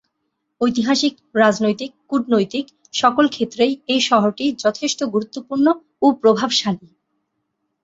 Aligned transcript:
ঐতিহাসিক, 0.61 1.13
রাজনৈতিক, 1.35 1.91
কূটনৈতিক, 2.09 2.65
সকল 2.93 3.25
ক্ষেত্রেই 3.27 3.73
এ 3.87 3.97
শহরটি 3.99 4.45
যথেষ্ট 4.59 4.99
গুরুত্বপূর্ণ 5.05 5.65
ও 6.01 6.07
প্রভাবশালী। 6.21 6.87